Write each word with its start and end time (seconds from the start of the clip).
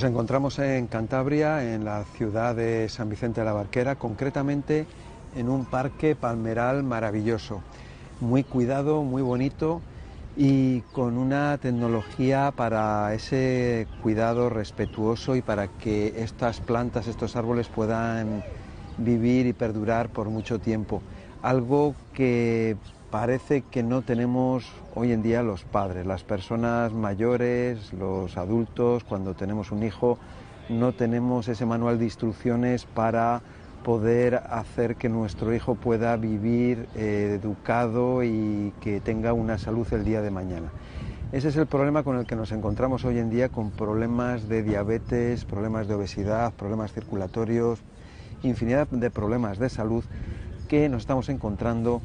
Nos 0.00 0.08
encontramos 0.08 0.58
en 0.58 0.86
Cantabria, 0.86 1.74
en 1.74 1.84
la 1.84 2.04
ciudad 2.04 2.54
de 2.54 2.88
San 2.88 3.10
Vicente 3.10 3.42
de 3.42 3.44
la 3.44 3.52
Barquera, 3.52 3.96
concretamente 3.96 4.86
en 5.36 5.50
un 5.50 5.66
parque 5.66 6.16
palmeral 6.16 6.82
maravilloso, 6.82 7.60
muy 8.18 8.42
cuidado, 8.42 9.02
muy 9.02 9.20
bonito 9.20 9.82
y 10.38 10.80
con 10.94 11.18
una 11.18 11.58
tecnología 11.58 12.50
para 12.56 13.12
ese 13.12 13.86
cuidado 14.02 14.48
respetuoso 14.48 15.36
y 15.36 15.42
para 15.42 15.68
que 15.68 16.14
estas 16.16 16.60
plantas, 16.60 17.06
estos 17.06 17.36
árboles 17.36 17.68
puedan 17.68 18.42
vivir 18.96 19.46
y 19.46 19.52
perdurar 19.52 20.08
por 20.08 20.30
mucho 20.30 20.58
tiempo. 20.58 21.02
Algo 21.42 21.94
que 22.14 22.74
parece 23.10 23.62
que 23.62 23.82
no 23.82 24.02
tenemos 24.02 24.70
hoy 24.94 25.12
en 25.12 25.22
día 25.22 25.42
los 25.42 25.64
padres, 25.64 26.06
las 26.06 26.22
personas 26.22 26.92
mayores, 26.92 27.92
los 27.92 28.36
adultos, 28.36 29.04
cuando 29.04 29.34
tenemos 29.34 29.72
un 29.72 29.82
hijo, 29.82 30.18
no 30.68 30.92
tenemos 30.92 31.48
ese 31.48 31.66
manual 31.66 31.98
de 31.98 32.04
instrucciones 32.04 32.84
para 32.84 33.42
poder 33.84 34.36
hacer 34.50 34.96
que 34.96 35.08
nuestro 35.08 35.52
hijo 35.54 35.74
pueda 35.74 36.16
vivir 36.16 36.86
eh, 36.94 37.38
educado 37.42 38.22
y 38.22 38.72
que 38.80 39.00
tenga 39.00 39.32
una 39.32 39.58
salud 39.58 39.86
el 39.92 40.04
día 40.04 40.20
de 40.22 40.30
mañana. 40.30 40.70
Ese 41.32 41.48
es 41.48 41.56
el 41.56 41.66
problema 41.66 42.02
con 42.02 42.16
el 42.16 42.26
que 42.26 42.36
nos 42.36 42.52
encontramos 42.52 43.04
hoy 43.04 43.18
en 43.18 43.30
día, 43.30 43.48
con 43.48 43.70
problemas 43.70 44.48
de 44.48 44.62
diabetes, 44.62 45.44
problemas 45.44 45.88
de 45.88 45.94
obesidad, 45.94 46.52
problemas 46.52 46.92
circulatorios, 46.92 47.80
infinidad 48.42 48.88
de 48.88 49.10
problemas 49.10 49.58
de 49.58 49.68
salud 49.68 50.04
que 50.68 50.88
nos 50.88 51.02
estamos 51.02 51.28
encontrando 51.28 52.00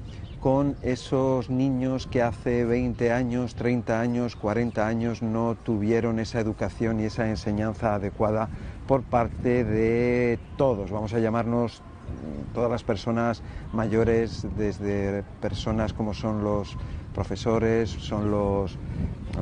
con 0.45 0.75
esos 0.83 1.49
niños 1.49 2.05
que 2.05 2.21
hace 2.21 2.65
20 2.65 3.11
años, 3.11 3.55
30 3.55 3.99
años, 3.99 4.35
40 4.35 4.85
años 4.85 5.23
no 5.23 5.55
tuvieron 5.55 6.19
esa 6.19 6.39
educación 6.39 6.99
y 6.99 7.05
esa 7.05 7.27
enseñanza 7.27 7.95
adecuada 7.95 8.47
por 8.87 9.01
parte 9.01 9.63
de 9.63 10.37
todos, 10.55 10.91
vamos 10.91 11.15
a 11.15 11.19
llamarnos 11.19 11.81
mm, 11.81 12.53
todas 12.53 12.69
las 12.69 12.83
personas 12.83 13.41
mayores, 13.73 14.45
desde 14.55 15.23
personas 15.41 15.93
como 15.93 16.13
son 16.13 16.43
los 16.43 16.77
profesores, 17.15 17.89
son 17.89 18.29
los, 18.29 18.77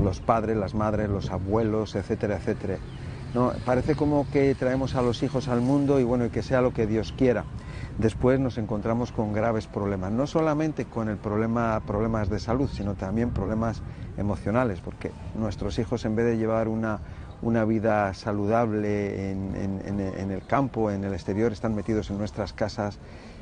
los 0.01 0.21
padres, 0.21 0.55
las 0.55 0.73
madres, 0.73 1.09
los 1.09 1.31
abuelos, 1.31 1.95
etcétera, 1.95 2.37
etcétera. 2.37 2.77
No, 3.33 3.51
parece 3.65 3.95
como 3.95 4.25
que 4.31 4.55
traemos 4.55 4.95
a 4.95 5.01
los 5.01 5.21
hijos 5.21 5.49
al 5.49 5.59
mundo 5.59 5.99
y 5.99 6.05
bueno, 6.05 6.23
y 6.23 6.29
que 6.29 6.43
sea 6.43 6.61
lo 6.61 6.73
que 6.73 6.87
Dios 6.87 7.13
quiera. 7.17 7.43
Después 7.97 8.39
nos 8.39 8.57
encontramos 8.57 9.11
con 9.11 9.33
graves 9.33 9.67
problemas, 9.67 10.11
no 10.11 10.25
solamente 10.25 10.85
con 10.85 11.09
el 11.09 11.17
problema, 11.17 11.79
problemas 11.85 12.27
de 12.27 12.39
salud, 12.39 12.67
sino 12.67 12.95
también 12.95 13.29
problemas 13.29 13.83
emocionales, 14.17 14.79
porque 14.81 15.11
nuestros 15.35 15.77
hijos 15.77 16.03
en 16.05 16.15
vez 16.15 16.25
de 16.25 16.37
llevar 16.37 16.67
una, 16.67 16.99
una 17.43 17.65
vida 17.65 18.11
saludable 18.15 19.31
en, 19.31 20.31
el 20.31 20.45
campo, 20.47 20.89
en 20.89 21.03
el 21.03 21.13
exterior, 21.13 21.51
están 21.51 21.75
metidos 21.75 22.09
en 22.09 22.17
nuestras 22.17 22.51
casas 22.51 22.97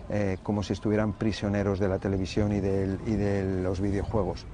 eh, 0.10 0.38
como 0.44 0.64
si 0.64 0.74
estuvieran 0.74 1.14
prisioneros 1.14 1.80
de 1.80 1.88
la 1.88 2.00
televisión 2.00 2.52
y, 2.52 2.58
y 2.58 2.60
de 3.16 3.62
los 3.64 3.80
videojuegos. 3.80 4.46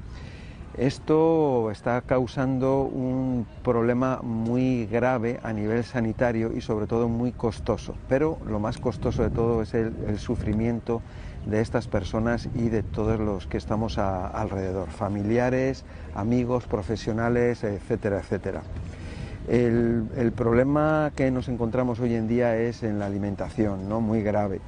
Esto 0.78 1.72
está 1.72 2.02
causando 2.02 2.84
un 2.84 3.48
problema 3.64 4.20
muy 4.22 4.86
grave 4.86 5.40
a 5.42 5.52
nivel 5.52 5.84
sanitario 5.84 6.54
y 6.56 6.62
sobre 6.62 6.86
todo 6.86 7.10
muy 7.10 7.32
costoso. 7.32 7.96
Pero 8.08 8.38
lo 8.46 8.60
más 8.60 8.78
costoso 8.78 9.24
de 9.24 9.32
todo 9.32 9.64
es 9.64 9.74
el, 9.74 10.20
sufrimiento 10.20 11.02
de 11.48 11.62
estas 11.62 11.88
personas 11.88 12.48
y 12.54 12.70
de 12.70 12.84
todos 12.84 13.20
los 13.20 13.48
que 13.48 13.58
estamos 13.58 13.98
alrededor, 13.98 14.92
familiares, 14.92 15.84
amigos, 16.14 16.66
profesionales, 16.66 17.64
etcétera, 17.64 18.20
etcétera. 18.20 18.62
El, 19.48 20.32
problema 20.36 21.12
que 21.16 21.32
nos 21.32 21.48
encontramos 21.48 22.00
hoy 22.00 22.14
en 22.14 22.28
día 22.28 22.56
es 22.56 22.84
en 22.84 23.00
la 23.00 23.08
alimentación, 23.08 23.90
¿no? 23.90 24.00
muy 24.00 24.22
grave. 24.22 24.62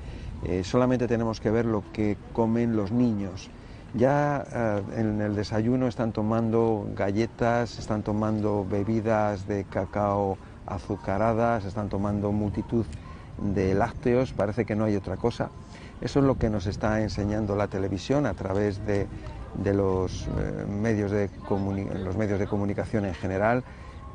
Eh, 0.44 0.64
solamente 0.64 1.08
tenemos 1.08 1.40
que 1.40 1.52
ver 1.52 1.66
lo 1.66 1.84
que 1.94 2.18
comen 2.34 2.76
los 2.76 2.92
niños 2.92 3.52
ya 3.94 4.46
eh, 4.52 4.82
en 4.98 5.22
el 5.22 5.36
desayuno 5.36 5.88
están 5.88 6.12
tomando 6.12 6.88
galletas, 6.96 7.80
están 7.80 8.04
tomando 8.04 8.66
bebidas 8.70 9.48
de 9.48 9.64
cacao 9.64 10.38
azucaradas, 10.66 11.66
están 11.66 11.90
tomando 11.90 12.32
multitud 12.32 12.86
de 13.42 13.74
lácteos, 13.74 14.34
parece 14.34 14.66
que 14.66 14.76
no 14.76 14.86
hay 14.86 14.96
otra 14.96 15.18
cosa. 15.18 15.50
Eso 16.02 16.20
es 16.20 16.26
lo 16.26 16.38
que 16.38 16.50
nos 16.50 16.68
está 16.68 17.02
enseñando 17.02 17.56
la 17.56 17.68
televisión 17.68 18.26
a 18.26 18.34
través 18.34 18.86
de, 18.86 19.08
los, 19.74 20.28
eh, 20.28 20.66
medios 20.70 21.12
de 21.12 21.30
los 22.04 22.16
medios 22.16 22.40
de 22.40 22.48
comunicación 22.48 23.06
en 23.06 23.14
general, 23.16 23.64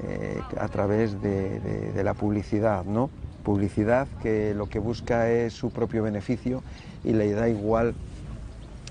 eh, 0.03 0.41
a 0.59 0.69
través 0.69 1.21
de, 1.21 1.61
de, 1.61 2.05
la 2.05 2.15
publicidad, 2.15 2.85
¿no? 2.85 3.11
Publicidad 3.45 4.09
que 4.23 4.55
lo 4.55 4.67
que 4.69 4.79
busca 4.79 5.31
es 5.31 5.53
su 5.53 5.71
propio 5.71 6.03
beneficio 6.03 6.63
y 7.05 7.13
le 7.13 7.31
da 7.33 7.49
igual 7.49 7.95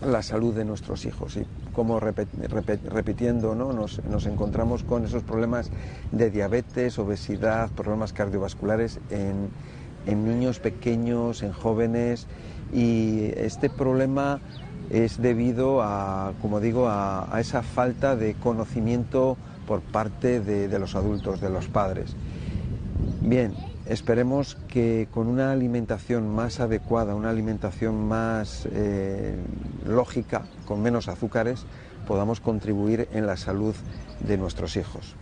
la 0.01 0.21
salud 0.21 0.53
de 0.53 0.65
nuestros 0.65 1.05
hijos. 1.05 1.37
Y 1.37 1.45
como 1.73 1.99
repitiendo, 1.99 3.55
¿no? 3.55 3.73
nos, 3.73 4.25
encontramos 4.25 4.83
con 4.83 5.05
esos 5.05 5.23
problemas 5.23 5.69
de 6.11 6.29
diabetes, 6.29 6.99
obesidad, 6.99 7.69
problemas 7.71 8.13
cardiovasculares 8.13 8.99
en, 9.09 9.49
niños 10.05 10.59
pequeños, 10.59 11.43
en 11.43 11.53
jóvenes. 11.53 12.27
Y 12.73 13.31
este 13.35 13.69
problema 13.69 14.39
es 14.89 15.21
debido 15.21 15.81
a, 15.81 16.33
como 16.41 16.59
digo, 16.59 16.87
a, 16.89 17.29
esa 17.39 17.63
falta 17.63 18.15
de 18.15 18.33
conocimiento 18.35 19.37
por 19.67 19.81
parte 19.81 20.41
de, 20.41 20.67
de 20.67 20.79
los 20.79 20.95
adultos, 20.95 21.39
de 21.39 21.49
los 21.49 21.67
padres. 21.67 22.15
Bien, 23.21 23.53
Esperemos 23.85 24.55
que 24.69 25.09
con 25.11 25.27
una 25.27 25.51
alimentación 25.51 26.33
más 26.33 26.61
adecuada, 26.61 27.15
una 27.15 27.29
alimentación 27.29 28.07
más 28.07 28.67
eh, 28.71 29.35
lógica, 29.85 30.43
con 30.65 30.81
menos 30.81 31.09
azúcares, 31.09 31.65
podamos 32.07 32.39
contribuir 32.39 33.09
en 33.11 33.27
la 33.27 33.35
salud 33.35 33.75
de 34.25 34.37
nuestros 34.37 34.77
hijos. 34.77 35.15